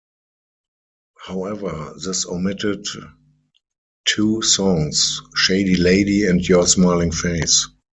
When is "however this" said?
1.27-2.25